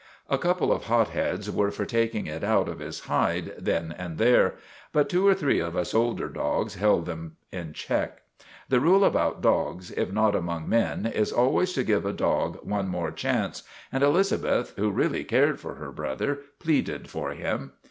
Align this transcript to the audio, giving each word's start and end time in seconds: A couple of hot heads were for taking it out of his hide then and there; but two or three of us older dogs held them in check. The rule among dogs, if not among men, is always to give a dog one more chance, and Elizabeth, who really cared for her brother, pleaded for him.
A 0.29 0.39
couple 0.39 0.71
of 0.71 0.85
hot 0.85 1.09
heads 1.09 1.51
were 1.51 1.69
for 1.69 1.85
taking 1.85 2.25
it 2.25 2.43
out 2.43 2.67
of 2.67 2.79
his 2.79 3.01
hide 3.01 3.53
then 3.55 3.93
and 3.95 4.17
there; 4.17 4.55
but 4.91 5.07
two 5.09 5.27
or 5.27 5.35
three 5.35 5.59
of 5.59 5.77
us 5.77 5.93
older 5.93 6.27
dogs 6.27 6.73
held 6.73 7.05
them 7.05 7.35
in 7.51 7.71
check. 7.73 8.23
The 8.67 8.79
rule 8.79 9.03
among 9.05 9.41
dogs, 9.41 9.91
if 9.91 10.11
not 10.11 10.35
among 10.35 10.67
men, 10.67 11.05
is 11.05 11.31
always 11.31 11.73
to 11.73 11.83
give 11.83 12.07
a 12.07 12.13
dog 12.13 12.57
one 12.63 12.87
more 12.87 13.11
chance, 13.11 13.61
and 13.91 14.01
Elizabeth, 14.01 14.73
who 14.75 14.89
really 14.89 15.23
cared 15.23 15.59
for 15.59 15.75
her 15.75 15.91
brother, 15.91 16.39
pleaded 16.57 17.07
for 17.07 17.33
him. 17.35 17.73